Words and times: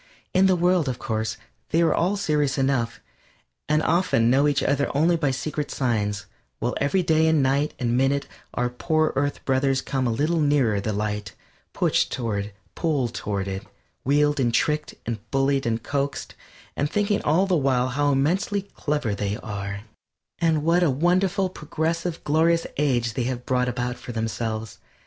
In 0.33 0.47
the 0.47 0.55
world, 0.55 0.89
of 0.89 0.97
course, 0.97 1.37
they 1.69 1.79
are 1.83 1.93
all 1.93 2.17
serious 2.17 2.57
enough, 2.57 2.99
and 3.69 3.83
often 3.83 4.31
know 4.31 4.47
each 4.47 4.63
other 4.63 4.89
only 4.97 5.15
by 5.15 5.29
secret 5.29 5.69
signs, 5.69 6.25
while 6.57 6.73
every 6.81 7.03
day 7.03 7.27
and 7.27 7.43
night 7.43 7.75
and 7.77 7.95
minute 7.95 8.25
our 8.55 8.67
poor 8.67 9.13
earth 9.15 9.45
brothers 9.45 9.79
come 9.79 10.07
a 10.07 10.11
little 10.11 10.39
nearer 10.39 10.81
the 10.81 10.91
light 10.91 11.35
pushed 11.71 12.11
toward 12.11 12.45
it, 12.45 12.55
pulled 12.73 13.13
toward 13.13 13.47
it, 13.47 13.63
wheedled 14.03 14.39
and 14.39 14.55
trickled 14.55 14.97
and 15.05 15.19
bullied 15.29 15.67
and 15.67 15.83
coaxed, 15.83 16.33
and 16.75 16.89
thinking 16.89 17.21
all 17.21 17.45
the 17.45 17.55
while 17.55 17.89
how 17.89 18.11
immensely 18.11 18.63
clever 18.63 19.13
they 19.13 19.37
are, 19.37 19.81
and 20.39 20.63
what 20.63 20.81
a 20.81 20.89
wonderful 20.89 21.47
progressive, 21.47 22.23
glorious 22.23 22.65
age 22.77 23.13
they 23.13 23.25
have 23.25 23.45
brought 23.45 23.69
about 23.69 23.97
for 23.99 24.11
themselves. 24.13 24.79